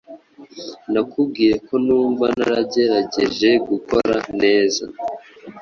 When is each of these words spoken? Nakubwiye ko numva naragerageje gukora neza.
Nakubwiye 0.91 1.55
ko 1.65 1.73
numva 1.85 2.25
naragerageje 2.39 3.49
gukora 3.67 4.15
neza. 4.41 4.83